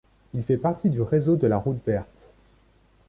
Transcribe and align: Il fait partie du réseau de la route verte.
Il 0.33 0.43
fait 0.43 0.57
partie 0.57 0.89
du 0.89 0.99
réseau 0.99 1.35
de 1.35 1.45
la 1.45 1.57
route 1.57 1.79
verte. 1.85 2.31